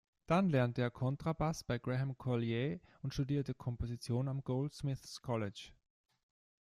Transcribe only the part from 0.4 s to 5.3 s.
lernte er Kontrabass bei Graham Collier und studierte Komposition am Goldsmiths